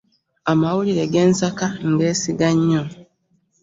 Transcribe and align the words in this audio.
Amawulire 0.51 1.03
ge 1.11 1.21
nsaka 1.29 1.67
ngeesiga 1.89 2.49
nnyo. 2.55 2.83